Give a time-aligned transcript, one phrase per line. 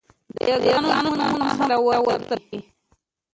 [0.35, 1.75] د یاګانو نومونه هم سره
[2.07, 2.59] ورته دي